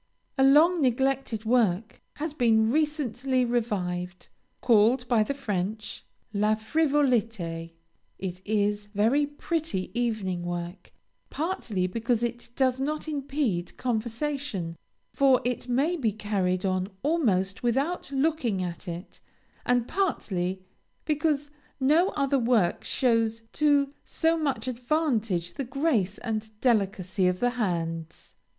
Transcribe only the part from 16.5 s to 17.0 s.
on